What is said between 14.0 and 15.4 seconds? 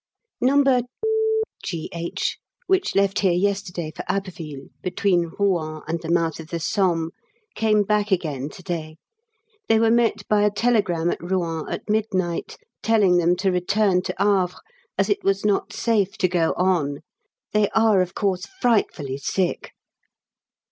to Havre, as it